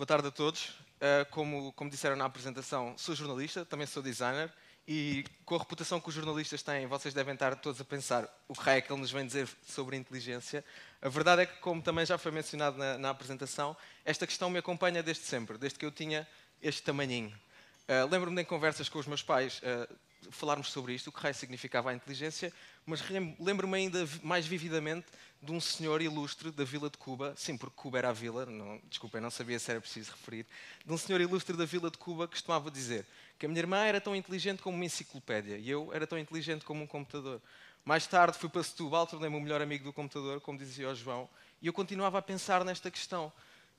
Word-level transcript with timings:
Boa 0.00 0.06
tarde 0.06 0.28
a 0.28 0.30
todos. 0.30 0.70
Uh, 0.96 1.28
como, 1.30 1.74
como 1.74 1.90
disseram 1.90 2.16
na 2.16 2.24
apresentação, 2.24 2.94
sou 2.96 3.14
jornalista, 3.14 3.66
também 3.66 3.86
sou 3.86 4.02
designer 4.02 4.50
e 4.88 5.26
com 5.44 5.56
a 5.56 5.58
reputação 5.58 6.00
que 6.00 6.08
os 6.08 6.14
jornalistas 6.14 6.62
têm, 6.62 6.86
vocês 6.86 7.12
devem 7.12 7.34
estar 7.34 7.54
todos 7.56 7.82
a 7.82 7.84
pensar 7.84 8.26
o 8.48 8.54
que 8.54 8.70
é 8.70 8.80
que 8.80 8.90
ele 8.90 8.98
nos 8.98 9.10
vem 9.10 9.26
dizer 9.26 9.46
sobre 9.68 9.98
inteligência. 9.98 10.64
A 11.02 11.10
verdade 11.10 11.42
é 11.42 11.46
que, 11.46 11.58
como 11.58 11.82
também 11.82 12.06
já 12.06 12.16
foi 12.16 12.32
mencionado 12.32 12.78
na, 12.78 12.96
na 12.96 13.10
apresentação, 13.10 13.76
esta 14.02 14.26
questão 14.26 14.48
me 14.48 14.58
acompanha 14.58 15.02
desde 15.02 15.24
sempre, 15.24 15.58
desde 15.58 15.78
que 15.78 15.84
eu 15.84 15.92
tinha 15.92 16.26
este 16.62 16.82
tamanhinho. 16.82 17.38
Uh, 17.86 18.08
Lembro-me 18.10 18.38
de 18.38 18.44
conversas 18.48 18.88
com 18.88 18.98
os 18.98 19.06
meus 19.06 19.22
pais 19.22 19.60
uh, 19.60 19.94
falarmos 20.30 20.70
sobre 20.70 20.94
isto, 20.94 21.08
o 21.08 21.12
que 21.12 21.20
raio 21.20 21.34
significava 21.34 21.90
a 21.90 21.94
inteligência, 21.94 22.52
mas 22.84 23.02
lembro-me 23.38 23.76
ainda 23.76 24.08
mais 24.22 24.46
vividamente 24.46 25.06
de 25.42 25.52
um 25.52 25.60
senhor 25.60 26.02
ilustre 26.02 26.50
da 26.50 26.64
Vila 26.64 26.90
de 26.90 26.98
Cuba, 26.98 27.32
sim, 27.36 27.56
porque 27.56 27.74
Cuba 27.74 27.98
era 27.98 28.10
a 28.10 28.12
vila, 28.12 28.44
não, 28.44 28.80
desculpem, 28.88 29.20
não 29.20 29.30
sabia 29.30 29.58
se 29.58 29.70
era 29.70 29.80
preciso 29.80 30.10
referir, 30.10 30.46
de 30.84 30.92
um 30.92 30.98
senhor 30.98 31.20
ilustre 31.20 31.56
da 31.56 31.64
Vila 31.64 31.90
de 31.90 31.96
Cuba 31.96 32.26
que 32.26 32.34
costumava 32.34 32.70
dizer 32.70 33.06
que 33.38 33.46
a 33.46 33.48
minha 33.48 33.60
irmã 33.60 33.78
era 33.78 34.00
tão 34.00 34.14
inteligente 34.14 34.60
como 34.60 34.76
uma 34.76 34.84
enciclopédia 34.84 35.56
e 35.56 35.70
eu 35.70 35.90
era 35.94 36.06
tão 36.06 36.18
inteligente 36.18 36.64
como 36.64 36.82
um 36.82 36.86
computador. 36.86 37.40
Mais 37.84 38.06
tarde 38.06 38.36
fui 38.36 38.50
para 38.50 38.62
Setúbal, 38.62 39.06
tornei-me 39.06 39.36
o 39.36 39.40
melhor 39.40 39.62
amigo 39.62 39.84
do 39.84 39.92
computador, 39.92 40.40
como 40.42 40.58
dizia 40.58 40.90
o 40.90 40.94
João, 40.94 41.26
e 41.62 41.66
eu 41.66 41.72
continuava 41.72 42.18
a 42.18 42.22
pensar 42.22 42.62
nesta 42.64 42.90
questão. 42.90 43.32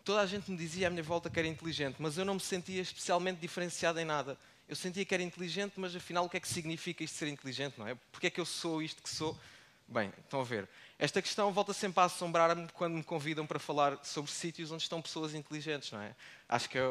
Toda 0.03 0.21
a 0.21 0.25
gente 0.25 0.49
me 0.49 0.57
dizia 0.57 0.87
à 0.87 0.89
minha 0.89 1.03
volta 1.03 1.29
que 1.29 1.37
era 1.37 1.47
inteligente, 1.47 1.97
mas 1.99 2.17
eu 2.17 2.25
não 2.25 2.33
me 2.33 2.39
sentia 2.39 2.81
especialmente 2.81 3.39
diferenciado 3.39 3.99
em 3.99 4.05
nada. 4.05 4.35
Eu 4.71 4.75
sentia 4.77 5.03
que 5.03 5.13
era 5.13 5.21
inteligente, 5.21 5.73
mas 5.75 5.93
afinal 5.93 6.23
o 6.23 6.29
que 6.29 6.37
é 6.37 6.39
que 6.39 6.47
significa 6.47 7.03
isto 7.03 7.17
ser 7.17 7.27
inteligente, 7.27 7.77
não 7.77 7.85
é? 7.85 7.93
Porque 8.09 8.27
é 8.27 8.29
que 8.29 8.39
eu 8.39 8.45
sou 8.45 8.81
isto 8.81 9.03
que 9.03 9.09
sou? 9.09 9.37
Bem, 9.85 10.13
estão 10.23 10.39
a 10.39 10.45
ver. 10.45 10.65
Esta 10.97 11.21
questão 11.21 11.51
volta 11.51 11.73
sempre 11.73 11.99
a 11.99 12.05
assombrar-me 12.05 12.69
quando 12.69 12.93
me 12.93 13.03
convidam 13.03 13.45
para 13.45 13.59
falar 13.59 13.99
sobre 14.01 14.31
sítios 14.31 14.71
onde 14.71 14.83
estão 14.83 15.01
pessoas 15.01 15.35
inteligentes, 15.35 15.91
não 15.91 16.01
é? 16.01 16.15
Acho 16.47 16.69
que 16.69 16.77
é 16.77 16.85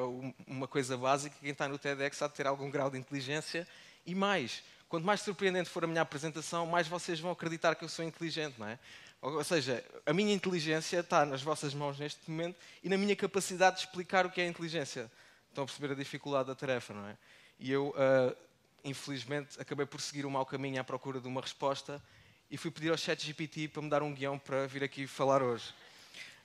uma 0.46 0.68
coisa 0.68 0.94
básica, 0.94 1.34
quem 1.40 1.52
está 1.52 1.66
no 1.68 1.78
TEDx 1.78 2.20
há 2.20 2.28
de 2.28 2.34
ter 2.34 2.46
algum 2.46 2.70
grau 2.70 2.90
de 2.90 2.98
inteligência. 2.98 3.66
E 4.04 4.14
mais, 4.14 4.62
quanto 4.86 5.06
mais 5.06 5.22
surpreendente 5.22 5.70
for 5.70 5.82
a 5.82 5.86
minha 5.86 6.02
apresentação, 6.02 6.66
mais 6.66 6.86
vocês 6.86 7.18
vão 7.18 7.30
acreditar 7.30 7.74
que 7.76 7.82
eu 7.82 7.88
sou 7.88 8.04
inteligente, 8.04 8.56
não 8.58 8.68
é? 8.68 8.78
Ou 9.22 9.42
seja, 9.42 9.82
a 10.04 10.12
minha 10.12 10.34
inteligência 10.34 11.00
está 11.00 11.24
nas 11.24 11.40
vossas 11.40 11.72
mãos 11.72 11.98
neste 11.98 12.30
momento 12.30 12.58
e 12.84 12.90
na 12.90 12.98
minha 12.98 13.16
capacidade 13.16 13.76
de 13.76 13.86
explicar 13.86 14.26
o 14.26 14.30
que 14.30 14.38
é 14.38 14.46
inteligência. 14.46 15.10
Estão 15.48 15.64
a 15.64 15.66
perceber 15.66 15.92
a 15.94 15.96
dificuldade 15.96 16.48
da 16.48 16.54
tarefa, 16.54 16.92
não 16.92 17.06
é? 17.08 17.16
E 17.60 17.70
eu, 17.70 17.90
uh, 17.90 18.34
infelizmente, 18.82 19.60
acabei 19.60 19.84
por 19.84 20.00
seguir 20.00 20.24
o 20.24 20.30
mau 20.30 20.46
caminho 20.46 20.80
à 20.80 20.84
procura 20.84 21.20
de 21.20 21.28
uma 21.28 21.42
resposta 21.42 22.02
e 22.50 22.56
fui 22.56 22.70
pedir 22.70 22.90
ao 22.90 22.96
ChatGPT 22.96 23.68
para 23.68 23.82
me 23.82 23.90
dar 23.90 24.02
um 24.02 24.14
guião 24.14 24.38
para 24.38 24.66
vir 24.66 24.82
aqui 24.82 25.06
falar 25.06 25.42
hoje. 25.42 25.74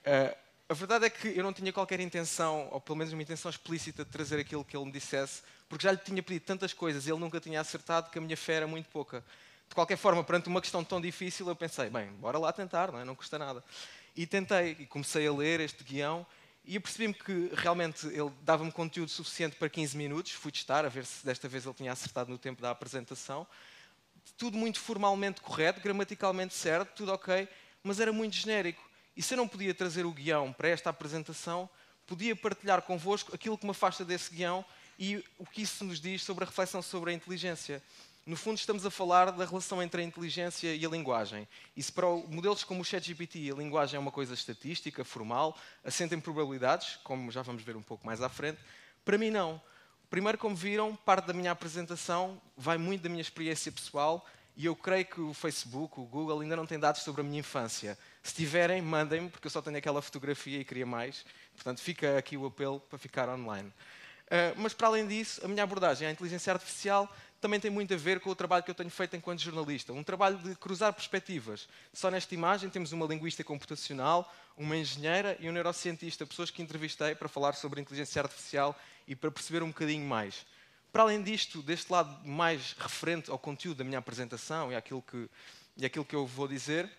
Uh, 0.05 0.35
a 0.67 0.73
verdade 0.73 1.05
é 1.05 1.09
que 1.09 1.29
eu 1.29 1.41
não 1.41 1.53
tinha 1.53 1.71
qualquer 1.71 2.01
intenção, 2.01 2.67
ou 2.69 2.81
pelo 2.81 2.97
menos 2.97 3.13
uma 3.13 3.21
intenção 3.21 3.49
explícita, 3.49 4.03
de 4.03 4.11
trazer 4.11 4.39
aquilo 4.39 4.65
que 4.65 4.75
ele 4.75 4.85
me 4.85 4.91
dissesse, 4.91 5.41
porque 5.69 5.83
já 5.83 5.91
lhe 5.93 5.97
tinha 5.97 6.21
pedido 6.21 6.43
tantas 6.43 6.73
coisas 6.73 7.07
e 7.07 7.11
ele 7.11 7.19
nunca 7.19 7.39
tinha 7.39 7.61
acertado 7.61 8.09
que 8.09 8.17
a 8.17 8.21
minha 8.21 8.35
fé 8.35 8.55
era 8.55 8.67
muito 8.67 8.89
pouca. 8.89 9.23
De 9.69 9.73
qualquer 9.73 9.97
forma, 9.97 10.21
perante 10.21 10.49
uma 10.49 10.59
questão 10.59 10.83
tão 10.83 10.99
difícil, 10.99 11.47
eu 11.47 11.55
pensei, 11.55 11.89
bem, 11.89 12.07
bora 12.13 12.37
lá 12.37 12.51
tentar, 12.51 12.91
não, 12.91 12.99
é? 12.99 13.05
não 13.05 13.15
custa 13.15 13.39
nada. 13.39 13.63
E 14.17 14.27
tentei, 14.27 14.75
e 14.79 14.85
comecei 14.85 15.25
a 15.25 15.31
ler 15.31 15.61
este 15.61 15.81
guião, 15.81 16.25
e 16.67 16.75
eu 16.75 16.81
percebi-me 16.81 17.13
que 17.13 17.51
realmente 17.53 18.07
ele 18.07 18.31
dava-me 18.41 18.71
conteúdo 18.71 19.09
suficiente 19.09 19.55
para 19.55 19.69
15 19.69 19.95
minutos. 19.95 20.31
Fui 20.31 20.51
testar, 20.51 20.83
a 20.83 20.89
ver 20.89 21.05
se 21.05 21.25
desta 21.25 21.47
vez 21.47 21.65
ele 21.65 21.75
tinha 21.75 21.91
acertado 21.91 22.31
no 22.31 22.37
tempo 22.37 22.61
da 22.61 22.71
apresentação. 22.71 23.45
Tudo 24.37 24.57
muito 24.57 24.79
formalmente 24.79 25.41
correto, 25.41 25.79
gramaticalmente 25.79 26.53
certo, 26.53 26.95
tudo 26.95 27.13
ok, 27.13 27.47
mas 27.83 27.99
era 27.99 28.11
muito 28.11 28.35
genérico. 28.35 28.81
E 29.15 29.21
se 29.21 29.33
eu 29.33 29.37
não 29.37 29.47
podia 29.47 29.73
trazer 29.73 30.05
o 30.05 30.11
guião 30.11 30.51
para 30.51 30.67
esta 30.67 30.89
apresentação, 30.89 31.69
podia 32.07 32.35
partilhar 32.35 32.81
convosco 32.81 33.33
aquilo 33.33 33.57
que 33.57 33.65
me 33.65 33.71
afasta 33.71 34.03
desse 34.03 34.33
guião 34.33 34.65
e 34.97 35.23
o 35.37 35.45
que 35.45 35.61
isso 35.61 35.85
nos 35.85 35.99
diz 35.99 36.23
sobre 36.23 36.43
a 36.43 36.47
reflexão 36.47 36.81
sobre 36.81 37.11
a 37.11 37.13
inteligência. 37.13 37.81
No 38.25 38.35
fundo, 38.35 38.57
estamos 38.57 38.83
a 38.83 38.89
falar 38.89 39.31
da 39.31 39.45
relação 39.45 39.83
entre 39.83 40.01
a 40.01 40.03
inteligência 40.03 40.73
e 40.73 40.83
a 40.83 40.89
linguagem. 40.89 41.47
E 41.77 41.83
se 41.83 41.91
para 41.91 42.07
modelos 42.07 42.63
como 42.63 42.81
o 42.81 42.83
ChatGPT 42.83 43.51
a 43.51 43.55
linguagem 43.55 43.97
é 43.97 43.99
uma 43.99 44.11
coisa 44.11 44.33
estatística, 44.33 45.03
formal, 45.03 45.55
assenta 45.83 46.15
em 46.15 46.19
probabilidades, 46.19 46.97
como 47.03 47.29
já 47.29 47.43
vamos 47.43 47.61
ver 47.61 47.75
um 47.75 47.83
pouco 47.83 48.03
mais 48.03 48.23
à 48.23 48.27
frente, 48.27 48.57
para 49.03 49.15
mim 49.15 49.29
não. 49.29 49.61
Primeiro, 50.09 50.39
como 50.39 50.55
viram, 50.55 50.95
parte 50.95 51.27
da 51.27 51.33
minha 51.33 51.51
apresentação 51.51 52.41
vai 52.57 52.79
muito 52.79 53.03
da 53.03 53.09
minha 53.09 53.21
experiência 53.21 53.71
pessoal 53.71 54.25
e 54.57 54.65
eu 54.65 54.75
creio 54.75 55.05
que 55.05 55.21
o 55.21 55.31
Facebook, 55.31 55.99
o 55.99 56.05
Google, 56.05 56.39
ainda 56.39 56.55
não 56.55 56.65
têm 56.65 56.79
dados 56.79 57.03
sobre 57.03 57.21
a 57.21 57.23
minha 57.23 57.41
infância. 57.41 57.95
Se 58.23 58.33
tiverem, 58.33 58.81
mandem-me, 58.81 59.29
porque 59.29 59.45
eu 59.45 59.51
só 59.51 59.61
tenho 59.61 59.77
aquela 59.77 60.01
fotografia 60.01 60.61
e 60.61 60.65
queria 60.65 60.85
mais. 60.85 61.23
Portanto, 61.53 61.79
fica 61.79 62.17
aqui 62.17 62.35
o 62.37 62.47
apelo 62.47 62.79
para 62.79 62.97
ficar 62.97 63.29
online. 63.29 63.71
Uh, 64.25 64.57
mas, 64.57 64.73
para 64.73 64.87
além 64.87 65.05
disso, 65.05 65.39
a 65.45 65.47
minha 65.47 65.61
abordagem 65.61 66.07
à 66.07 66.11
inteligência 66.11 66.51
artificial 66.51 67.07
também 67.45 67.59
tem 67.59 67.69
muito 67.69 67.93
a 67.93 67.97
ver 67.97 68.19
com 68.19 68.31
o 68.31 68.35
trabalho 68.35 68.63
que 68.63 68.71
eu 68.71 68.73
tenho 68.73 68.89
feito 68.89 69.15
enquanto 69.15 69.39
jornalista. 69.39 69.93
Um 69.93 70.03
trabalho 70.03 70.35
de 70.39 70.55
cruzar 70.55 70.91
perspectivas. 70.91 71.69
Só 71.93 72.09
nesta 72.09 72.33
imagem 72.33 72.71
temos 72.71 72.91
uma 72.91 73.05
linguista 73.05 73.43
computacional, 73.43 74.33
uma 74.57 74.75
engenheira 74.75 75.37
e 75.39 75.47
um 75.47 75.51
neurocientista, 75.51 76.25
pessoas 76.25 76.49
que 76.49 76.63
entrevistei 76.63 77.13
para 77.13 77.29
falar 77.29 77.53
sobre 77.53 77.79
inteligência 77.79 78.19
artificial 78.19 78.75
e 79.07 79.15
para 79.15 79.29
perceber 79.29 79.61
um 79.61 79.67
bocadinho 79.67 80.03
mais. 80.07 80.43
Para 80.91 81.03
além 81.03 81.21
disto, 81.21 81.61
deste 81.61 81.91
lado 81.91 82.27
mais 82.27 82.75
referente 82.79 83.29
ao 83.29 83.37
conteúdo 83.37 83.77
da 83.77 83.83
minha 83.83 83.99
apresentação 83.99 84.71
e 84.71 84.75
àquilo 84.75 85.03
que, 85.03 85.29
e 85.77 85.85
àquilo 85.85 86.03
que 86.03 86.15
eu 86.15 86.25
vou 86.25 86.47
dizer, 86.47 86.89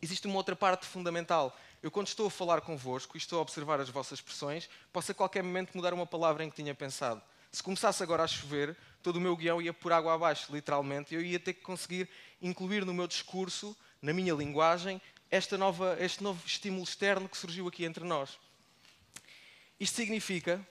existe 0.00 0.26
uma 0.26 0.36
outra 0.36 0.56
parte 0.56 0.86
fundamental. 0.86 1.54
Eu, 1.82 1.90
quando 1.90 2.06
estou 2.06 2.28
a 2.28 2.30
falar 2.30 2.62
convosco 2.62 3.14
e 3.14 3.18
estou 3.18 3.40
a 3.40 3.42
observar 3.42 3.78
as 3.78 3.90
vossas 3.90 4.20
expressões, 4.20 4.70
posso 4.90 5.12
a 5.12 5.14
qualquer 5.14 5.42
momento 5.42 5.74
mudar 5.74 5.92
uma 5.92 6.06
palavra 6.06 6.44
em 6.44 6.48
que 6.48 6.56
tinha 6.56 6.74
pensado. 6.74 7.20
Se 7.52 7.62
começasse 7.62 8.02
agora 8.02 8.24
a 8.24 8.26
chover, 8.26 8.76
todo 9.02 9.16
o 9.16 9.20
meu 9.20 9.36
guião 9.36 9.62
ia 9.62 9.72
por 9.72 9.92
água 9.92 10.14
abaixo, 10.14 10.52
literalmente. 10.52 11.14
Eu 11.14 11.22
ia 11.22 11.38
ter 11.38 11.54
que 11.54 11.62
conseguir 11.62 12.08
incluir 12.42 12.84
no 12.84 12.92
meu 12.92 13.06
discurso, 13.06 13.76
na 14.02 14.12
minha 14.12 14.34
linguagem, 14.34 15.00
esta 15.30 15.56
nova, 15.56 15.96
este 16.00 16.22
novo 16.22 16.42
estímulo 16.46 16.84
externo 16.84 17.28
que 17.28 17.36
surgiu 17.36 17.66
aqui 17.66 17.84
entre 17.84 18.04
nós. 18.04 18.38
Isto 19.78 19.96
significa 19.96 20.66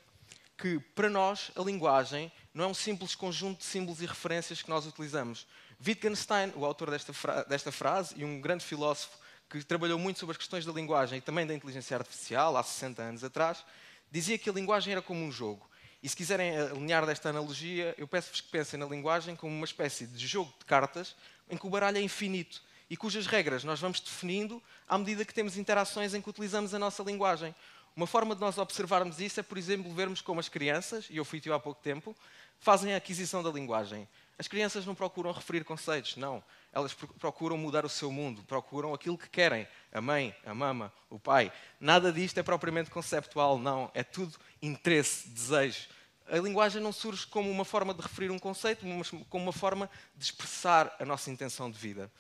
que, 0.58 0.80
para 0.80 1.10
nós, 1.10 1.52
a 1.56 1.62
linguagem 1.62 2.32
não 2.54 2.66
é 2.66 2.68
um 2.68 2.74
simples 2.74 3.16
conjunto 3.16 3.60
de 3.60 3.66
símbolos 3.66 4.02
e 4.02 4.06
referências 4.06 4.62
que 4.62 4.70
nós 4.70 4.86
utilizamos. 4.86 5.46
Wittgenstein, 5.86 6.54
o 6.56 6.66
autor 6.66 6.90
desta, 6.90 7.14
fra 7.14 7.44
desta 7.44 7.72
frase 7.72 8.16
e 8.18 8.24
um 8.24 8.40
grande 8.40 8.64
filósofo 8.64 9.18
que 9.50 9.64
trabalhou 9.64 10.00
muito 10.00 10.20
sobre 10.20 10.32
as 10.32 10.38
questões 10.38 10.66
da 10.66 10.72
linguagem 10.72 11.20
e 11.20 11.22
também 11.22 11.46
da 11.46 11.54
inteligência 11.54 11.98
artificial, 11.98 12.56
há 12.58 12.64
60 12.64 13.02
anos 13.02 13.24
atrás, 13.24 13.64
dizia 14.12 14.38
que 14.38 14.50
a 14.50 14.54
linguagem 14.54 14.94
era 14.94 15.02
como 15.02 15.22
um 15.22 15.32
jogo 15.32 15.70
e 16.06 16.08
se 16.10 16.16
quiserem 16.16 16.56
alinhar 16.56 17.04
desta 17.04 17.30
analogia, 17.30 17.96
eu 17.98 18.08
peço-vos 18.08 18.40
que 18.40 18.48
pensem 18.50 18.80
na 18.80 18.86
linguagem 18.86 19.36
como 19.36 19.52
uma 19.52 19.66
espécie 19.66 20.06
de 20.06 20.28
jogo 20.28 20.54
de 20.60 20.64
cartas 20.64 21.16
em 21.50 21.58
que 21.58 21.66
o 21.66 21.70
baralho 21.72 21.98
é 21.98 22.02
infinito 22.02 22.62
e 22.88 22.96
cujas 22.96 23.26
regras 23.26 23.64
nós 23.64 23.80
vamos 23.80 24.00
definindo 24.00 24.62
à 24.88 25.00
medida 25.00 25.26
que 25.26 25.34
temos 25.34 25.58
interações 25.58 26.14
em 26.14 26.22
que 26.22 26.30
utilizamos 26.30 26.76
a 26.76 26.78
nossa 26.78 27.02
linguagem. 27.02 27.56
Uma 27.96 28.06
forma 28.06 28.36
de 28.36 28.42
nós 28.42 28.56
observarmos 28.60 29.20
isso 29.20 29.40
é, 29.40 29.44
por 29.44 29.58
exemplo, 29.58 29.92
vermos 29.96 30.22
como 30.22 30.40
as 30.40 30.48
crianças, 30.48 31.08
e 31.10 31.18
eu 31.18 31.26
fui 31.26 31.42
tio 31.42 31.56
há 31.56 31.60
pouco 31.60 31.82
tempo, 31.82 32.16
fazem 32.60 32.94
a 32.94 32.98
aquisição 32.98 33.42
da 33.42 33.50
linguagem. 33.50 34.08
As 34.38 34.48
crianças 34.48 34.86
não 34.86 34.94
procuram 34.94 35.32
referir 35.32 35.64
conceitos, 35.64 36.18
não. 36.18 36.44
Elas 36.72 36.94
procuram 36.94 37.58
mudar 37.58 37.84
o 37.84 37.90
seu 37.90 38.12
mundo, 38.12 38.44
procuram 38.44 38.94
aquilo 38.94 39.18
que 39.18 39.30
querem. 39.30 39.68
A 39.92 40.02
mãe, 40.02 40.36
a 40.46 40.54
mama, 40.54 40.94
o 41.10 41.18
pai. 41.18 41.52
Nada 41.80 42.12
disto 42.12 42.38
é 42.38 42.44
propriamente 42.44 42.92
conceptual, 42.92 43.58
não. 43.58 43.90
É 43.96 44.04
tudo 44.04 44.38
interesse, 44.62 45.28
desejo. 45.30 45.95
A 46.28 46.38
linguagem 46.38 46.82
não 46.82 46.92
surge 46.92 47.28
como 47.28 47.50
uma 47.52 47.66
forma 47.66 47.94
de 47.94 48.02
referir 48.02 48.32
um 48.32 48.40
conceito, 48.40 48.86
mas 48.86 49.10
como 49.30 49.46
uma 49.46 49.54
forma 49.54 49.90
de 50.16 50.26
expressar 50.26 50.96
a 51.00 51.06
nossa 51.06 51.30
intenção 51.30 51.70
de 51.70 51.78
vida. 51.78 52.12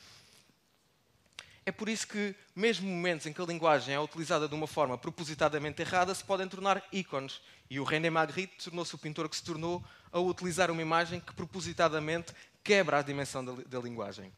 É 1.66 1.72
por 1.72 1.90
isso 1.90 2.08
que, 2.08 2.36
mesmo 2.56 2.88
momentos 2.88 3.26
em 3.26 3.34
que 3.34 3.42
a 3.42 3.46
linguagem 3.46 3.96
é 3.96 4.00
utilizada 4.00 4.48
de 4.48 4.54
uma 4.54 4.68
forma 4.68 5.00
propositadamente 5.00 5.82
errada, 5.82 6.14
se 6.14 6.24
podem 6.24 6.48
tornar 6.48 6.84
ícones. 6.92 7.42
E 7.68 7.80
o 7.80 7.84
René 7.84 8.12
Magritte 8.12 8.66
tornou-se 8.66 8.94
o 8.94 9.00
pintor 9.00 9.28
que 9.28 9.36
se 9.36 9.44
tornou 9.44 9.84
ao 10.12 10.28
utilizar 10.28 10.70
uma 10.70 10.84
imagem 10.84 11.20
que 11.20 11.34
propositadamente 11.34 12.32
quebra 12.64 13.00
a 13.00 13.02
dimensão 13.02 13.44
da, 13.44 13.54
da 13.66 13.80
linguagem. 13.80 14.32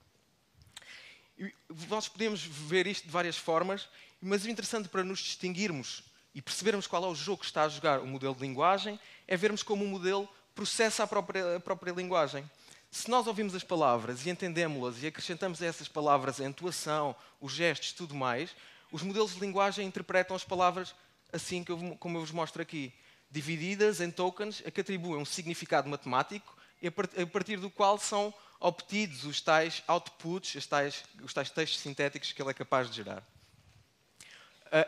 E 1.37 1.53
nós 1.89 2.07
podemos 2.07 2.41
ver 2.41 2.87
isto 2.87 3.03
de 3.03 3.11
várias 3.11 3.35
formas, 3.35 3.89
mas 4.21 4.45
o 4.45 4.49
interessante 4.49 4.87
para 4.87 5.03
nos 5.03 5.19
distinguirmos 5.19 6.03
e 6.33 6.41
percebermos 6.41 6.87
qual 6.87 7.03
é 7.03 7.07
o 7.07 7.15
jogo 7.15 7.39
que 7.39 7.45
está 7.45 7.63
a 7.63 7.69
jogar 7.69 7.99
o 7.99 8.07
modelo 8.07 8.35
de 8.35 8.41
linguagem, 8.41 8.97
é 9.27 9.35
vermos 9.35 9.63
como 9.63 9.83
o 9.83 9.87
modelo 9.87 10.27
processa 10.55 11.03
a 11.03 11.07
própria, 11.07 11.57
a 11.57 11.59
própria 11.59 11.91
linguagem. 11.91 12.49
Se 12.89 13.09
nós 13.09 13.27
ouvimos 13.27 13.53
as 13.53 13.63
palavras 13.63 14.25
e 14.25 14.29
entendemos-las 14.29 15.03
e 15.03 15.07
acrescentamos 15.07 15.61
a 15.61 15.65
essas 15.65 15.87
palavras 15.87 16.39
a 16.39 16.45
entoação, 16.45 17.15
os 17.41 17.51
gestos 17.51 17.91
tudo 17.91 18.15
mais, 18.15 18.55
os 18.91 19.01
modelos 19.01 19.33
de 19.33 19.39
linguagem 19.39 19.85
interpretam 19.85 20.35
as 20.35 20.43
palavras 20.43 20.95
assim 21.31 21.63
como 21.63 22.17
eu 22.17 22.21
vos 22.21 22.31
mostro 22.31 22.61
aqui, 22.61 22.93
divididas 23.29 23.99
em 23.99 24.09
tokens 24.09 24.63
a 24.65 24.71
que 24.71 24.81
atribuem 24.81 25.21
um 25.21 25.25
significado 25.25 25.89
matemático 25.89 26.55
e 26.81 26.87
a 26.87 27.27
partir 27.27 27.57
do 27.57 27.69
qual 27.69 27.97
são 27.97 28.33
obtidos 28.59 29.25
os 29.25 29.41
tais 29.41 29.83
outputs, 29.87 30.55
os 30.55 30.65
tais, 30.65 31.03
os 31.21 31.33
tais 31.33 31.49
textos 31.49 31.79
sintéticos 31.79 32.31
que 32.31 32.41
ele 32.41 32.51
é 32.51 32.53
capaz 32.53 32.89
de 32.89 32.95
gerar. 32.95 33.21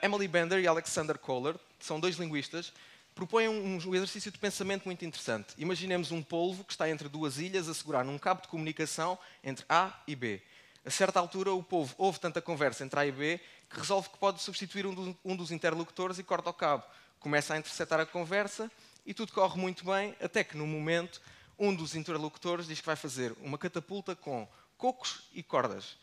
Emily 0.02 0.28
Bender 0.28 0.60
e 0.60 0.68
Alexander 0.68 1.18
Kohler, 1.18 1.56
que 1.78 1.86
são 1.86 2.00
dois 2.00 2.16
linguistas, 2.16 2.74
propõem 3.20 3.50
um, 3.50 3.78
um 3.86 3.96
exercício 3.96 4.32
de 4.32 4.38
pensamento 4.38 4.86
muito 4.86 5.04
interessante. 5.04 5.54
Imaginemos 5.58 6.10
um 6.10 6.24
polvo 6.24 6.64
que 6.64 6.72
está 6.72 6.90
entre 6.90 7.10
duas 7.10 7.38
ilhas 7.38 7.68
a 7.68 7.74
segurar 7.74 8.06
num 8.06 8.18
cabo 8.18 8.42
de 8.42 8.48
comunicação 8.48 9.20
entre 9.44 9.66
A 9.68 9.94
e 10.08 10.16
B. 10.16 10.42
A 10.86 10.90
certa 10.90 11.20
altura, 11.20 11.52
o 11.52 11.62
povo 11.62 11.94
ouve 11.98 12.18
tanta 12.18 12.42
conversa 12.42 12.86
entre 12.86 12.98
A 12.98 13.06
e 13.06 13.12
B 13.12 13.38
que 13.70 13.78
resolve 13.78 14.08
que 14.08 14.18
pode 14.18 14.42
substituir 14.42 14.86
um, 14.86 14.94
do, 14.94 15.18
um 15.26 15.36
dos 15.36 15.52
interlocutores 15.52 16.18
e 16.18 16.24
corta 16.24 16.50
o 16.50 16.54
cabo. 16.54 16.86
Começa 17.20 17.54
a 17.54 17.58
interceptar 17.58 18.00
a 18.00 18.06
conversa 18.06 18.72
e 19.06 19.14
tudo 19.14 19.34
corre 19.34 19.60
muito 19.60 19.84
bem, 19.84 20.16
até 20.22 20.42
que 20.42 20.56
no 20.56 20.66
momento 20.66 21.22
um 21.60 21.76
dos 21.76 21.96
interlocutores 21.96 22.68
diz 22.68 22.80
que 22.80 22.86
vai 22.86 22.96
fazer 22.96 23.36
uma 23.42 23.58
catapulta 23.58 24.16
com 24.16 24.48
cocos 24.78 25.24
e 25.34 25.44
cordas. 25.44 25.98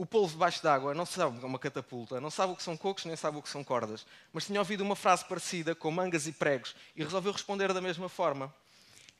O 0.00 0.06
polvo 0.06 0.32
debaixo 0.32 0.62
d'água 0.62 0.94
não 0.94 1.04
sabe 1.04 1.38
é 1.42 1.44
uma 1.44 1.58
catapulta, 1.58 2.22
não 2.22 2.30
sabe 2.30 2.54
o 2.54 2.56
que 2.56 2.62
são 2.62 2.74
cocos, 2.74 3.04
nem 3.04 3.14
sabe 3.16 3.36
o 3.36 3.42
que 3.42 3.50
são 3.50 3.62
cordas, 3.62 4.06
mas 4.32 4.46
tinha 4.46 4.58
ouvido 4.58 4.80
uma 4.80 4.96
frase 4.96 5.26
parecida 5.26 5.74
com 5.74 5.90
mangas 5.90 6.26
e 6.26 6.32
pregos 6.32 6.74
e 6.96 7.04
resolveu 7.04 7.30
responder 7.30 7.70
da 7.74 7.82
mesma 7.82 8.08
forma. 8.08 8.50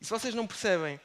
E 0.01 0.05
se 0.05 0.09
vocês 0.09 0.33
não 0.33 0.47
percebem, 0.47 0.99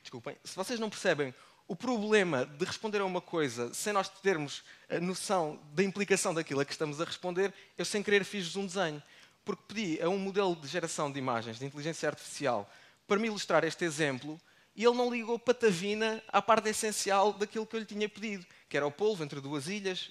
desculpem, 0.00 0.36
se 0.44 0.54
vocês 0.54 0.78
não 0.78 0.88
percebem 0.88 1.34
o 1.66 1.74
problema 1.74 2.46
de 2.46 2.64
responder 2.64 3.00
a 3.00 3.04
uma 3.04 3.20
coisa 3.20 3.74
sem 3.74 3.92
nós 3.92 4.08
termos 4.08 4.62
a 4.88 5.00
noção 5.00 5.58
da 5.72 5.82
implicação 5.82 6.32
daquilo 6.32 6.60
a 6.60 6.64
que 6.64 6.70
estamos 6.70 7.00
a 7.00 7.04
responder, 7.04 7.52
eu 7.76 7.84
sem 7.84 8.04
querer 8.04 8.22
fiz-vos 8.22 8.54
um 8.54 8.64
desenho. 8.64 9.02
Porque 9.44 9.64
pedi 9.66 10.00
a 10.00 10.08
um 10.08 10.18
modelo 10.18 10.54
de 10.54 10.68
geração 10.68 11.10
de 11.10 11.18
imagens 11.18 11.58
de 11.58 11.64
inteligência 11.64 12.08
artificial 12.08 12.72
para 13.08 13.18
me 13.18 13.26
ilustrar 13.26 13.64
este 13.64 13.84
exemplo 13.84 14.40
e 14.80 14.84
ele 14.86 14.96
não 14.96 15.10
ligou 15.10 15.38
patavina 15.38 16.24
à 16.28 16.40
parte 16.40 16.70
essencial 16.70 17.34
daquilo 17.34 17.66
que 17.66 17.76
eu 17.76 17.80
lhe 17.80 17.84
tinha 17.84 18.08
pedido, 18.08 18.46
que 18.66 18.78
era 18.78 18.86
o 18.86 18.90
polvo 18.90 19.22
entre 19.22 19.38
duas 19.38 19.68
ilhas, 19.68 20.10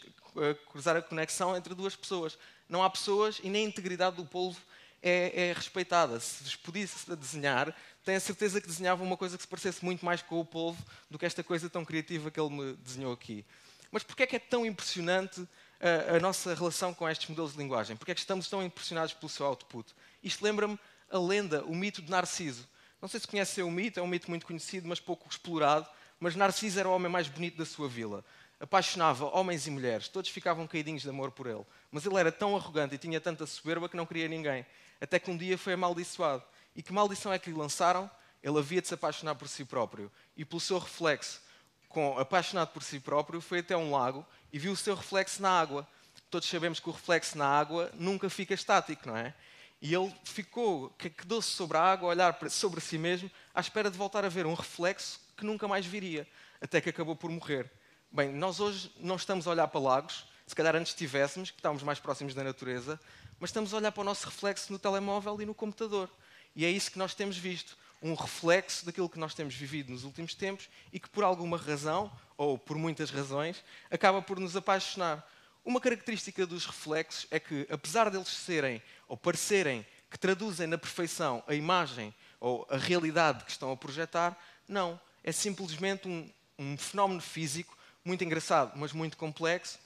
cruzar 0.72 0.96
a 0.96 1.02
conexão 1.02 1.58
entre 1.58 1.74
duas 1.74 1.96
pessoas. 1.96 2.38
Não 2.70 2.84
há 2.84 2.90
pessoas 2.92 3.42
e 3.44 3.50
nem 3.50 3.66
a 3.66 3.68
integridade 3.68 4.18
do 4.18 4.26
polvo 4.26 4.62
é, 5.02 5.48
é 5.48 5.54
respeitada. 5.54 6.20
Se 6.20 6.44
vos 6.44 6.56
pedisse 6.56 7.16
desenhar, 7.16 7.76
tenho 8.06 8.18
a 8.18 8.20
certeza 8.20 8.62
que 8.62 8.68
desenhava 8.68 9.04
uma 9.04 9.18
coisa 9.18 9.38
que 9.38 9.42
se 9.42 9.48
parecesse 9.48 9.84
muito 9.84 10.06
mais 10.06 10.22
com 10.22 10.40
o 10.40 10.46
polvo 10.46 10.80
do 11.10 11.18
que 11.18 11.26
esta 11.26 11.44
coisa 11.44 11.68
tão 11.68 11.84
criativa 11.84 12.30
que 12.30 12.40
ele 12.40 12.52
me 12.52 12.74
desenhou 12.74 13.12
aqui. 13.12 13.44
Mas 13.90 14.04
porquê 14.04 14.22
é 14.22 14.28
que 14.28 14.36
é 14.36 14.40
tão 14.40 14.64
impressionante 14.68 15.48
a, 15.82 16.18
a 16.18 16.20
nossa 16.20 16.54
relação 16.54 16.94
com 16.94 17.10
estes 17.10 17.28
modelos 17.28 17.54
de 17.54 17.58
linguagem? 17.58 17.98
Porquê 17.98 18.12
é 18.12 18.14
que 18.14 18.22
estamos 18.22 18.48
tão 18.48 18.62
impressionados 18.62 19.16
pelo 19.16 19.30
seu 19.30 19.48
output? 19.48 19.96
Isto 20.24 20.44
lembra-me 20.44 20.78
a 21.10 21.18
lenda, 21.18 21.64
o 21.64 21.74
mito 21.74 22.04
de 22.04 22.12
Narciso. 22.12 22.68
Não 23.02 23.08
sei 23.08 23.20
se 23.20 23.28
conhecem 23.28 23.64
o 23.64 23.72
mito, 23.72 24.00
é 24.00 24.04
um 24.04 24.08
mito 24.08 24.30
muito 24.30 24.46
conhecido, 24.46 24.88
mas 24.88 25.00
pouco 25.00 25.28
explorado. 25.30 25.88
Mas 26.20 26.36
Narciso 26.36 26.80
era 26.80 26.90
o 26.90 26.94
homem 26.94 27.10
mais 27.10 27.28
bonito 27.28 27.58
da 27.58 27.66
sua 27.66 27.88
vila. 27.88 28.26
Apaixonava 28.60 29.26
homens 29.28 29.66
e 29.68 29.72
mulheres, 29.72 30.10
todos 30.10 30.30
ficavam 30.30 30.68
caidinhos 30.68 31.02
de 31.02 31.10
amor 31.10 31.32
por 31.32 31.48
ele. 31.48 31.66
Mas 31.90 32.06
ele 32.06 32.18
era 32.18 32.32
tão 32.32 32.58
arrogante 32.58 32.96
e 32.96 32.98
tinha 32.98 33.22
tanta 33.22 33.46
soberba 33.46 33.88
que 33.88 33.96
não 33.96 34.06
queria 34.06 34.28
ninguém. 34.28 34.66
Até 35.00 35.18
que 35.18 35.32
um 35.32 35.38
dia 35.38 35.58
foi 35.58 35.74
amaldiçoado. 35.74 36.44
E 36.76 36.84
que 36.84 36.92
maldição 36.92 37.32
é 37.32 37.40
que 37.40 37.50
lhe 37.50 37.58
lançaram? 37.58 38.12
Ele 38.44 38.58
havia 38.58 38.82
de 38.82 38.88
se 38.90 38.94
apaixonar 38.94 39.36
por 39.36 39.48
si 39.48 39.64
próprio. 39.64 40.12
E 40.36 40.44
pelo 40.44 40.60
seu 40.60 40.78
reflexo, 40.78 41.42
com 41.88 42.18
apaixonado 42.20 42.70
por 42.70 42.84
si 42.84 43.00
próprio, 43.00 43.40
foi 43.40 43.60
até 43.60 43.78
um 43.78 43.92
lago 43.92 44.26
e 44.52 44.60
viu 44.60 44.74
o 44.74 44.78
seu 44.78 44.94
reflexo 44.94 45.42
na 45.42 45.58
água. 45.58 45.88
Todos 46.30 46.50
sabemos 46.50 46.82
que 46.82 46.90
o 46.90 46.92
reflexo 46.92 47.38
na 47.38 47.48
água 47.48 47.90
nunca 47.94 48.30
fica 48.30 48.54
estático, 48.54 49.08
não 49.08 49.16
é? 49.16 49.34
E 49.82 49.94
ele 49.94 50.14
ficou, 50.24 50.90
quedou-se 50.92 51.50
sobre 51.50 51.78
a 51.78 51.82
água, 51.82 52.10
a 52.10 52.12
olhar 52.12 52.38
sobre 52.50 52.82
si 52.82 52.98
mesmo, 52.98 53.32
à 53.54 53.62
espera 53.62 53.90
de 53.90 53.98
voltar 53.98 54.26
a 54.26 54.30
ver 54.30 54.46
um 54.46 54.54
reflexo 54.54 55.20
que 55.38 55.46
nunca 55.46 55.68
mais 55.68 55.86
viria, 55.86 56.28
até 56.60 56.82
que 56.82 56.90
acabou 56.90 57.16
por 57.16 57.30
morrer. 57.30 57.72
Bem, 58.12 58.30
nós 58.34 58.60
hoje 58.60 58.92
não 58.98 59.16
estamos 59.16 59.48
a 59.48 59.52
olhar 59.52 59.68
para 59.68 59.80
lagos, 59.80 60.26
se 60.46 60.56
calhar 60.56 60.76
antes 60.76 60.92
estivéssemos, 60.92 61.52
que 61.52 61.60
estávamos 61.60 61.84
mais 61.84 62.00
próximos 62.00 62.34
da 62.34 62.44
natureza, 62.44 63.00
mas 63.40 63.52
estamos 63.52 63.74
a 63.74 63.78
olhar 63.78 63.92
para 63.92 64.02
o 64.02 64.04
nosso 64.04 64.26
reflexo 64.26 64.74
no 64.74 64.80
telemóvel 64.80 65.40
e 65.42 65.46
no 65.46 65.54
computador. 65.54 66.10
E 66.56 66.66
é 66.66 66.70
isso 66.70 66.92
que 66.92 66.98
nós 66.98 67.14
temos 67.14 67.38
visto, 67.38 67.78
um 68.02 68.16
reflexo 68.16 68.86
daquilo 68.86 69.10
que 69.10 69.20
nós 69.20 69.34
temos 69.34 69.56
vivido 69.56 69.92
nos 69.92 70.04
últimos 70.04 70.34
tempos 70.34 70.70
e 70.92 71.00
que 71.00 71.10
por 71.10 71.24
alguma 71.24 71.58
razão, 71.58 72.12
ou 72.36 72.58
por 72.58 72.78
muitas 72.78 73.12
razões, 73.12 73.64
acaba 73.90 74.22
por 74.22 74.40
nos 74.40 74.56
apaixonar. 74.56 75.26
Uma 75.70 75.80
característica 75.80 76.48
dos 76.48 76.66
reflexos 76.66 77.28
é 77.30 77.40
que, 77.40 77.68
apesar 77.70 78.10
deles 78.10 78.28
serem 78.30 78.82
ou 79.08 79.16
parecerem 79.16 79.86
que 80.10 80.18
traduzem 80.18 80.66
na 80.66 80.80
perfeição 80.80 81.44
a 81.46 81.54
imagem 81.54 82.12
ou 82.40 82.66
a 82.72 82.76
realidade 82.76 83.46
que 83.46 83.52
estão 83.52 83.72
a 83.72 83.78
projetar, 83.78 84.36
não. 84.68 85.00
É 85.24 85.32
simplesmente 85.32 86.08
um, 86.08 86.28
um 86.58 86.76
fenómeno 86.76 87.22
físico 87.22 87.78
muito 88.04 88.24
engraçado, 88.24 88.72
mas 88.78 88.94
muito 88.94 89.16
complexo 89.16 89.78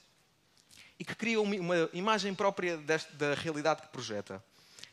e 0.98 1.04
que 1.04 1.14
cria 1.16 1.42
uma, 1.42 1.54
uma 1.58 1.90
imagem 1.92 2.34
própria 2.34 2.78
deste, 2.78 3.14
da 3.18 3.34
realidade 3.34 3.82
que 3.82 3.90
projeta. 3.90 4.42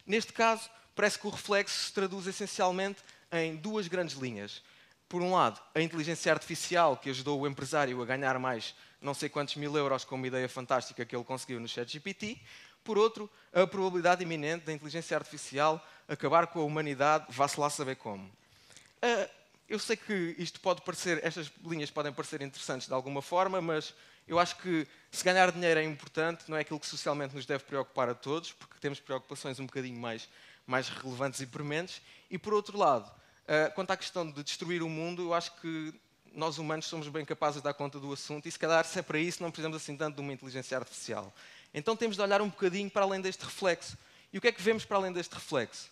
Neste 0.04 0.32
caso, 0.32 0.68
parece 0.96 1.20
que 1.20 1.26
o 1.28 1.30
reflexo 1.30 1.84
se 1.84 1.92
traduz 1.92 2.26
essencialmente 2.26 3.00
em 3.30 3.54
duas 3.54 3.86
grandes 3.86 4.16
linhas. 4.16 4.60
Por 5.08 5.22
um 5.22 5.34
lado, 5.34 5.60
a 5.72 5.80
inteligência 5.80 6.32
artificial 6.32 6.96
que 6.96 7.10
ajudou 7.10 7.40
o 7.40 7.46
empresário 7.46 8.02
a 8.02 8.04
ganhar 8.04 8.40
mais 8.40 8.74
não 9.00 9.14
sei 9.14 9.28
quantos 9.28 9.56
mil 9.56 9.76
euros 9.76 10.04
com 10.04 10.14
uma 10.14 10.26
ideia 10.26 10.48
fantástica 10.48 11.04
que 11.04 11.16
ele 11.16 11.24
conseguiu 11.24 11.58
no 11.58 11.68
ChatGPT. 11.68 12.38
Por 12.84 12.98
outro, 12.98 13.30
a 13.52 13.66
probabilidade 13.66 14.22
iminente 14.22 14.66
da 14.66 14.72
inteligência 14.72 15.16
artificial 15.16 15.84
acabar 16.08 16.46
com 16.46 16.60
a 16.60 16.64
humanidade, 16.64 17.26
vá-se 17.28 17.58
lá 17.58 17.70
saber 17.70 17.96
como. 17.96 18.24
Uh, 18.24 19.30
eu 19.68 19.78
sei 19.78 19.96
que 19.96 20.34
isto 20.36 20.60
pode 20.60 20.82
parecer, 20.82 21.20
estas 21.24 21.50
linhas 21.64 21.90
podem 21.90 22.12
parecer 22.12 22.42
interessantes 22.42 22.88
de 22.88 22.92
alguma 22.92 23.22
forma, 23.22 23.60
mas 23.60 23.94
eu 24.26 24.38
acho 24.38 24.56
que 24.56 24.86
se 25.10 25.24
ganhar 25.24 25.50
dinheiro 25.52 25.78
é 25.78 25.84
importante, 25.84 26.44
não 26.48 26.56
é 26.56 26.60
aquilo 26.60 26.80
que 26.80 26.86
socialmente 26.86 27.34
nos 27.34 27.46
deve 27.46 27.64
preocupar 27.64 28.08
a 28.08 28.14
todos, 28.14 28.52
porque 28.52 28.74
temos 28.80 28.98
preocupações 28.98 29.60
um 29.60 29.66
bocadinho 29.66 29.98
mais, 29.98 30.28
mais 30.66 30.88
relevantes 30.88 31.40
e 31.40 31.46
prementes. 31.46 32.02
E 32.30 32.38
por 32.38 32.52
outro 32.52 32.76
lado, 32.76 33.06
uh, 33.08 33.72
quanto 33.74 33.92
à 33.92 33.96
questão 33.96 34.28
de 34.28 34.42
destruir 34.42 34.82
o 34.82 34.88
mundo, 34.88 35.22
eu 35.22 35.34
acho 35.34 35.52
que 35.60 35.94
nós 36.34 36.58
humanos 36.58 36.86
somos 36.86 37.08
bem 37.08 37.24
capazes 37.24 37.56
de 37.56 37.64
dar 37.64 37.74
conta 37.74 37.98
do 37.98 38.12
assunto 38.12 38.46
e 38.46 38.52
se 38.52 38.58
calhar 38.58 38.84
se 38.84 38.98
é 38.98 39.02
para 39.02 39.18
isso 39.18 39.42
não 39.42 39.50
precisamos 39.50 39.76
assim 39.76 39.96
tanto 39.96 40.16
de 40.16 40.20
uma 40.20 40.32
inteligência 40.32 40.76
artificial. 40.76 41.34
Então 41.72 41.96
temos 41.96 42.16
de 42.16 42.22
olhar 42.22 42.40
um 42.40 42.48
bocadinho 42.48 42.90
para 42.90 43.02
além 43.02 43.20
deste 43.20 43.44
reflexo. 43.44 43.96
E 44.32 44.38
o 44.38 44.40
que 44.40 44.48
é 44.48 44.52
que 44.52 44.62
vemos 44.62 44.84
para 44.84 44.96
além 44.96 45.12
deste 45.12 45.34
reflexo? 45.34 45.90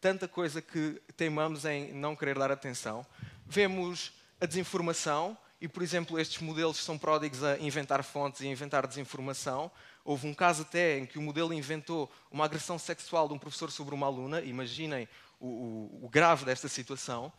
Tanta 0.00 0.28
coisa 0.28 0.60
que 0.60 1.00
teimamos 1.16 1.64
em 1.64 1.92
não 1.92 2.14
querer 2.14 2.38
dar 2.38 2.50
atenção. 2.50 3.06
Vemos 3.46 4.12
a 4.40 4.46
desinformação, 4.46 5.36
e 5.60 5.68
por 5.68 5.82
exemplo 5.82 6.18
estes 6.18 6.42
modelos 6.42 6.76
são 6.76 6.98
pródigos 6.98 7.42
a 7.42 7.58
inventar 7.58 8.02
fontes 8.04 8.42
e 8.42 8.46
a 8.46 8.50
inventar 8.50 8.86
desinformação. 8.86 9.70
Houve 10.04 10.26
um 10.26 10.34
caso 10.34 10.62
até 10.62 10.98
em 10.98 11.06
que 11.06 11.18
o 11.18 11.22
modelo 11.22 11.54
inventou 11.54 12.12
uma 12.30 12.44
agressão 12.44 12.78
sexual 12.78 13.26
de 13.28 13.34
um 13.34 13.38
professor 13.38 13.70
sobre 13.70 13.94
uma 13.94 14.06
aluna, 14.06 14.42
imaginem 14.42 15.08
o, 15.40 15.46
o, 15.46 16.04
o 16.04 16.08
grave 16.08 16.44
desta 16.44 16.68
situação 16.68 17.32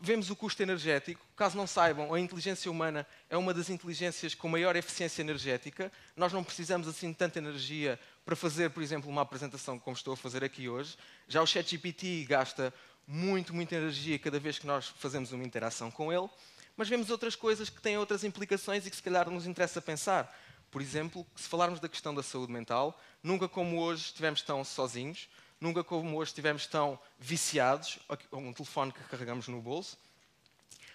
vemos 0.00 0.30
o 0.30 0.36
custo 0.36 0.62
energético. 0.62 1.20
Caso 1.36 1.56
não 1.56 1.66
saibam, 1.66 2.12
a 2.12 2.20
inteligência 2.20 2.70
humana 2.70 3.06
é 3.28 3.36
uma 3.36 3.52
das 3.52 3.70
inteligências 3.70 4.34
com 4.34 4.48
maior 4.48 4.76
eficiência 4.76 5.22
energética. 5.22 5.92
Nós 6.16 6.32
não 6.32 6.44
precisamos 6.44 6.88
assim 6.88 7.10
de 7.10 7.16
tanta 7.16 7.38
energia 7.38 7.98
para 8.24 8.36
fazer, 8.36 8.70
por 8.70 8.82
exemplo, 8.82 9.10
uma 9.10 9.22
apresentação 9.22 9.78
como 9.78 9.96
estou 9.96 10.14
a 10.14 10.16
fazer 10.16 10.44
aqui 10.44 10.68
hoje. 10.68 10.96
Já 11.28 11.42
o 11.42 11.46
ChatGPT 11.46 12.24
gasta 12.28 12.72
muito, 13.06 13.54
muita 13.54 13.76
energia 13.76 14.18
cada 14.18 14.38
vez 14.38 14.58
que 14.58 14.66
nós 14.66 14.88
fazemos 14.98 15.32
uma 15.32 15.44
interação 15.44 15.90
com 15.90 16.12
ele. 16.12 16.28
Mas 16.76 16.88
vemos 16.88 17.10
outras 17.10 17.34
coisas 17.34 17.70
que 17.70 17.80
têm 17.80 17.96
outras 17.96 18.24
implicações 18.24 18.86
e 18.86 18.90
que 18.90 18.96
se 18.96 19.02
calhar 19.02 19.30
nos 19.30 19.46
interessa 19.46 19.80
pensar. 19.80 20.36
Por 20.70 20.82
exemplo, 20.82 21.26
se 21.34 21.48
falarmos 21.48 21.80
da 21.80 21.88
questão 21.88 22.14
da 22.14 22.22
saúde 22.22 22.52
mental, 22.52 23.00
nunca 23.22 23.48
como 23.48 23.80
hoje 23.80 24.06
estivemos 24.06 24.42
tão 24.42 24.62
sozinhos 24.62 25.28
Nunca 25.60 25.82
como 25.82 26.16
hoje 26.16 26.30
estivemos 26.30 26.66
tão 26.66 26.98
viciados 27.18 27.98
a 28.08 28.36
um 28.36 28.52
telefone 28.52 28.92
que 28.92 29.02
carregamos 29.04 29.48
no 29.48 29.60
bolso. 29.60 29.98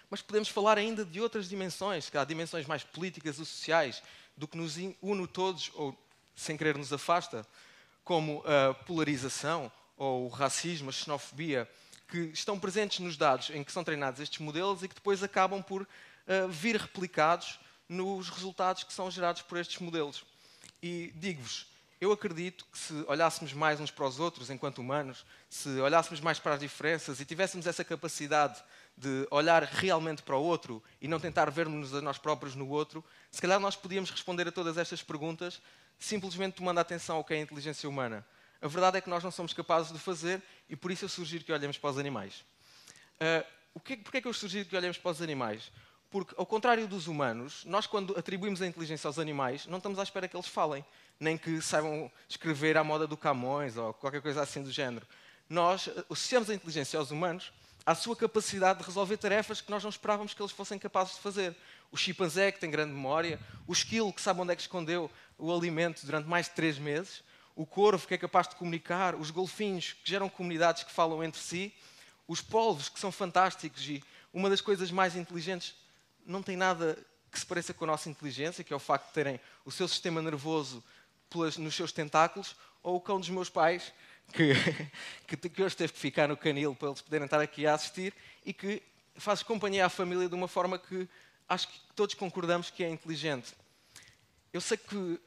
Mas 0.08 0.22
podemos 0.22 0.48
falar 0.48 0.78
ainda 0.78 1.04
de 1.04 1.20
outras 1.20 1.48
dimensões, 1.48 2.08
que 2.08 2.18
há 2.18 2.24
dimensões 2.24 2.66
mais 2.66 2.84
políticas 2.84 3.38
ou 3.38 3.44
sociais, 3.44 4.02
do 4.36 4.46
que 4.46 4.56
nos 4.56 4.76
une 4.76 5.26
todos 5.26 5.70
ou 5.74 5.96
sem 6.36 6.56
querer 6.56 6.76
nos 6.76 6.92
afasta, 6.92 7.46
como 8.04 8.42
a 8.46 8.74
polarização 8.74 9.70
ou 9.96 10.26
o 10.26 10.28
racismo, 10.28 10.90
a 10.90 10.92
xenofobia, 10.92 11.68
que 12.08 12.18
estão 12.18 12.58
presentes 12.58 12.98
nos 12.98 13.16
dados 13.16 13.50
em 13.50 13.64
que 13.64 13.72
são 13.72 13.82
treinados 13.82 14.20
estes 14.20 14.38
modelos 14.38 14.82
e 14.82 14.88
que 14.88 14.94
depois 14.94 15.22
acabam 15.22 15.62
por 15.62 15.82
uh, 15.82 16.48
vir 16.48 16.76
replicados 16.76 17.58
nos 17.88 18.28
resultados 18.28 18.84
que 18.84 18.92
são 18.92 19.10
gerados 19.10 19.42
por 19.42 19.58
estes 19.58 19.78
modelos. 19.78 20.24
E 20.82 21.12
digo-vos, 21.14 21.66
eu 22.02 22.10
acredito 22.10 22.66
que 22.66 22.76
se 22.76 22.92
olhássemos 23.06 23.52
mais 23.52 23.78
uns 23.78 23.92
para 23.92 24.04
os 24.04 24.18
outros 24.18 24.50
enquanto 24.50 24.80
humanos, 24.80 25.24
se 25.48 25.68
olhássemos 25.80 26.20
mais 26.20 26.36
para 26.36 26.54
as 26.54 26.60
diferenças 26.60 27.20
e 27.20 27.24
tivéssemos 27.24 27.64
essa 27.64 27.84
capacidade 27.84 28.60
de 28.96 29.24
olhar 29.30 29.62
realmente 29.62 30.20
para 30.20 30.34
o 30.34 30.42
outro 30.42 30.82
e 31.00 31.06
não 31.06 31.20
tentar 31.20 31.48
vermos 31.48 31.94
a 31.94 32.00
nós 32.00 32.18
próprios 32.18 32.56
no 32.56 32.68
outro, 32.68 33.04
se 33.30 33.40
calhar 33.40 33.60
nós 33.60 33.76
podíamos 33.76 34.10
responder 34.10 34.48
a 34.48 34.50
todas 34.50 34.78
estas 34.78 35.00
perguntas 35.00 35.62
simplesmente 35.96 36.54
tomando 36.54 36.80
atenção 36.80 37.18
ao 37.18 37.24
que 37.24 37.34
é 37.34 37.36
a 37.36 37.40
inteligência 37.40 37.88
humana. 37.88 38.26
A 38.60 38.66
verdade 38.66 38.98
é 38.98 39.00
que 39.00 39.08
nós 39.08 39.22
não 39.22 39.30
somos 39.30 39.52
capazes 39.52 39.92
de 39.92 39.98
fazer 40.00 40.42
e 40.68 40.74
por 40.74 40.90
isso 40.90 41.04
eu 41.04 41.08
sugiro 41.08 41.44
que 41.44 41.52
olhemos 41.52 41.78
para 41.78 41.90
os 41.90 41.98
animais. 41.98 42.44
Uh, 43.20 43.46
o 43.74 43.78
que, 43.78 43.96
porquê 43.98 44.18
é 44.18 44.20
que 44.20 44.26
eu 44.26 44.34
sugiro 44.34 44.68
que 44.68 44.76
olhemos 44.76 44.98
para 44.98 45.12
os 45.12 45.22
animais? 45.22 45.70
Porque, 46.12 46.34
ao 46.36 46.44
contrário 46.44 46.86
dos 46.86 47.06
humanos, 47.06 47.64
nós, 47.64 47.86
quando 47.86 48.16
atribuímos 48.18 48.60
a 48.60 48.66
inteligência 48.66 49.08
aos 49.08 49.18
animais, 49.18 49.66
não 49.66 49.78
estamos 49.78 49.98
à 49.98 50.02
espera 50.02 50.28
que 50.28 50.36
eles 50.36 50.46
falem, 50.46 50.84
nem 51.18 51.38
que 51.38 51.62
saibam 51.62 52.12
escrever 52.28 52.76
à 52.76 52.84
moda 52.84 53.06
do 53.06 53.16
Camões 53.16 53.78
ou 53.78 53.94
qualquer 53.94 54.20
coisa 54.20 54.42
assim 54.42 54.62
do 54.62 54.70
género. 54.70 55.06
Nós 55.48 55.88
associamos 56.10 56.50
a 56.50 56.54
inteligência 56.54 56.98
aos 56.98 57.10
humanos 57.10 57.50
à 57.86 57.94
sua 57.94 58.14
capacidade 58.14 58.80
de 58.80 58.84
resolver 58.84 59.16
tarefas 59.16 59.62
que 59.62 59.70
nós 59.70 59.82
não 59.82 59.88
esperávamos 59.88 60.34
que 60.34 60.42
eles 60.42 60.52
fossem 60.52 60.78
capazes 60.78 61.14
de 61.14 61.20
fazer. 61.20 61.56
O 61.90 61.96
chimpanzé, 61.96 62.52
que 62.52 62.60
tem 62.60 62.70
grande 62.70 62.92
memória, 62.92 63.40
o 63.66 63.72
esquilo, 63.72 64.12
que 64.12 64.20
sabe 64.20 64.38
onde 64.42 64.52
é 64.52 64.56
que 64.56 64.62
escondeu 64.62 65.10
o 65.38 65.50
alimento 65.50 66.04
durante 66.04 66.28
mais 66.28 66.44
de 66.44 66.52
três 66.52 66.78
meses, 66.78 67.24
o 67.56 67.64
corvo, 67.64 68.06
que 68.06 68.12
é 68.12 68.18
capaz 68.18 68.46
de 68.48 68.56
comunicar, 68.56 69.14
os 69.14 69.30
golfinhos, 69.30 69.94
que 69.94 70.10
geram 70.10 70.28
comunidades 70.28 70.82
que 70.82 70.92
falam 70.92 71.24
entre 71.24 71.40
si, 71.40 71.74
os 72.28 72.42
polvos, 72.42 72.90
que 72.90 73.00
são 73.00 73.10
fantásticos 73.10 73.88
e 73.88 74.04
uma 74.32 74.50
das 74.50 74.60
coisas 74.60 74.90
mais 74.90 75.16
inteligentes 75.16 75.74
não 76.26 76.42
tem 76.42 76.56
nada 76.56 76.98
que 77.30 77.38
se 77.38 77.46
pareça 77.46 77.72
com 77.72 77.84
a 77.84 77.88
nossa 77.88 78.10
inteligência, 78.10 78.62
que 78.62 78.72
é 78.72 78.76
o 78.76 78.80
facto 78.80 79.08
de 79.08 79.14
terem 79.14 79.40
o 79.64 79.70
seu 79.70 79.88
sistema 79.88 80.20
nervoso 80.20 80.84
pelas, 81.30 81.56
nos 81.56 81.74
seus 81.74 81.92
tentáculos, 81.92 82.54
ou 82.82 82.96
o 82.96 83.00
cão 83.00 83.18
dos 83.18 83.30
meus 83.30 83.48
pais, 83.48 83.92
que, 84.32 84.52
que, 85.26 85.48
que 85.48 85.62
hoje 85.62 85.76
teve 85.76 85.92
que 85.92 85.98
ficar 85.98 86.28
no 86.28 86.36
canil 86.36 86.74
para 86.74 86.88
eles 86.88 87.00
poderem 87.00 87.24
estar 87.24 87.40
aqui 87.40 87.66
a 87.66 87.74
assistir, 87.74 88.14
e 88.44 88.52
que 88.52 88.82
faz 89.16 89.42
companhia 89.42 89.86
à 89.86 89.88
família 89.88 90.28
de 90.28 90.34
uma 90.34 90.48
forma 90.48 90.78
que 90.78 91.08
acho 91.48 91.68
que 91.68 91.78
todos 91.94 92.14
concordamos 92.14 92.70
que 92.70 92.84
é 92.84 92.88
inteligente. 92.88 93.54
Eu 94.52 94.60
sei 94.60 94.76
que, 94.76 94.94
uh, 94.94 95.18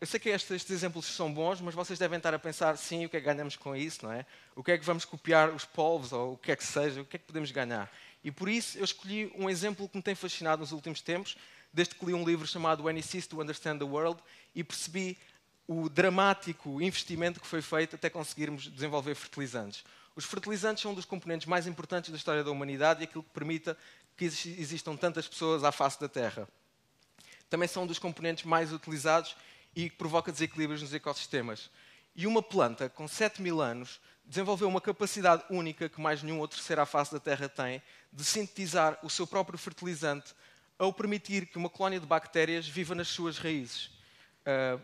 eu 0.00 0.06
sei 0.06 0.18
que 0.18 0.30
estes, 0.30 0.50
estes, 0.50 0.70
exemplos 0.70 1.04
são 1.04 1.32
bons, 1.32 1.60
mas 1.60 1.74
vocês 1.74 1.98
devem 1.98 2.16
estar 2.16 2.32
a 2.32 2.38
pensar, 2.38 2.74
sim, 2.78 3.04
o 3.04 3.08
que 3.08 3.18
é 3.18 3.20
que 3.20 3.26
ganhamos 3.26 3.54
com 3.54 3.76
isso, 3.76 4.06
não 4.06 4.12
é? 4.12 4.24
O 4.56 4.64
que 4.64 4.72
é 4.72 4.78
que 4.78 4.84
vamos 4.84 5.04
copiar 5.04 5.50
os 5.50 5.66
polvos, 5.66 6.10
ou 6.10 6.32
o 6.32 6.38
que 6.38 6.50
é 6.50 6.56
que 6.56 6.64
seja, 6.64 7.02
o 7.02 7.04
que 7.04 7.16
é 7.16 7.18
que 7.18 7.26
podemos 7.26 7.50
ganhar? 7.50 7.92
E 8.24 8.30
por 8.30 8.48
isso 8.48 8.78
eu 8.78 8.84
escolhi 8.84 9.30
um 9.36 9.50
exemplo 9.50 9.86
que 9.86 9.96
me 9.96 10.02
tem 10.02 10.14
fascinado 10.14 10.60
nos 10.60 10.72
últimos 10.72 11.02
tempos, 11.02 11.36
desde 11.70 11.94
que 11.94 12.06
li 12.06 12.14
um 12.14 12.24
livro 12.24 12.46
chamado 12.46 12.84
When 12.84 12.98
He 12.98 13.02
Ceased 13.02 13.28
to 13.28 13.42
Understand 13.42 13.78
the 13.78 13.84
World 13.84 14.22
e 14.54 14.64
percebi 14.64 15.18
o 15.66 15.90
dramático 15.90 16.80
investimento 16.80 17.40
que 17.40 17.46
foi 17.46 17.60
feito 17.60 17.96
até 17.96 18.08
conseguirmos 18.08 18.70
desenvolver 18.70 19.14
fertilizantes. 19.14 19.84
Os 20.16 20.24
fertilizantes 20.24 20.82
são 20.82 20.92
um 20.92 20.94
dos 20.94 21.04
componentes 21.04 21.46
mais 21.46 21.66
importantes 21.66 22.10
da 22.10 22.16
história 22.16 22.42
da 22.42 22.50
humanidade 22.50 23.02
e 23.02 23.04
aquilo 23.04 23.22
que 23.22 23.30
permita 23.30 23.76
que 24.16 24.24
existam 24.24 24.96
tantas 24.96 25.28
pessoas 25.28 25.62
à 25.62 25.72
face 25.72 26.00
da 26.00 26.08
Terra. 26.08 26.48
Também 27.52 27.68
são 27.68 27.82
um 27.82 27.86
dos 27.86 27.98
componentes 27.98 28.44
mais 28.44 28.72
utilizados 28.72 29.36
e 29.76 29.90
que 29.90 29.96
provoca 29.96 30.32
desequilíbrios 30.32 30.80
nos 30.80 30.94
ecossistemas. 30.94 31.68
E 32.16 32.26
uma 32.26 32.42
planta 32.42 32.88
com 32.88 33.06
7 33.06 33.42
mil 33.42 33.60
anos 33.60 34.00
desenvolveu 34.24 34.66
uma 34.66 34.80
capacidade 34.80 35.44
única 35.50 35.86
que 35.86 36.00
mais 36.00 36.22
nenhum 36.22 36.38
outro 36.38 36.58
ser 36.58 36.80
à 36.80 36.86
face 36.86 37.12
da 37.12 37.20
Terra 37.20 37.50
tem 37.50 37.82
de 38.10 38.24
sintetizar 38.24 38.98
o 39.02 39.10
seu 39.10 39.26
próprio 39.26 39.58
fertilizante 39.58 40.32
ao 40.78 40.94
permitir 40.94 41.44
que 41.44 41.58
uma 41.58 41.68
colónia 41.68 42.00
de 42.00 42.06
bactérias 42.06 42.66
viva 42.66 42.94
nas 42.94 43.08
suas 43.08 43.36
raízes. 43.36 43.90
Uh, 44.46 44.82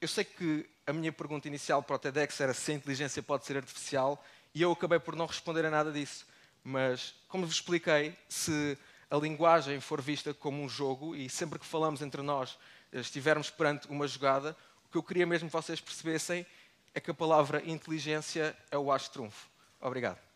eu 0.00 0.06
sei 0.06 0.22
que 0.22 0.70
a 0.86 0.92
minha 0.92 1.12
pergunta 1.12 1.48
inicial 1.48 1.82
para 1.82 1.96
o 1.96 1.98
TEDx 1.98 2.40
era 2.40 2.54
se 2.54 2.70
a 2.70 2.74
inteligência 2.76 3.24
pode 3.24 3.44
ser 3.44 3.56
artificial 3.56 4.24
e 4.54 4.62
eu 4.62 4.70
acabei 4.70 5.00
por 5.00 5.16
não 5.16 5.26
responder 5.26 5.66
a 5.66 5.70
nada 5.70 5.90
disso. 5.90 6.24
Mas, 6.62 7.16
como 7.26 7.44
vos 7.44 7.56
expliquei, 7.56 8.16
se 8.28 8.78
a 9.10 9.16
linguagem 9.16 9.80
for 9.80 10.00
vista 10.00 10.34
como 10.34 10.62
um 10.62 10.68
jogo 10.68 11.16
e 11.16 11.28
sempre 11.28 11.58
que 11.58 11.66
falamos 11.66 12.02
entre 12.02 12.22
nós 12.22 12.58
estivermos 12.92 13.50
perante 13.50 13.88
uma 13.88 14.06
jogada, 14.06 14.56
o 14.86 14.90
que 14.90 14.98
eu 14.98 15.02
queria 15.02 15.26
mesmo 15.26 15.48
que 15.48 15.52
vocês 15.52 15.80
percebessem 15.80 16.46
é 16.94 17.00
que 17.00 17.10
a 17.10 17.14
palavra 17.14 17.62
inteligência 17.64 18.56
é 18.70 18.78
o 18.78 18.90
acho 18.90 19.10
trunfo. 19.10 19.48
Obrigado. 19.80 20.27